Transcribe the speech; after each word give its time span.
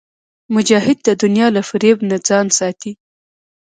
مجاهد 0.55 0.97
د 1.07 1.09
دنیا 1.21 1.47
له 1.55 1.61
فریب 1.69 1.97
نه 2.09 2.17
ځان 2.27 2.47
ساتي. 2.59 2.91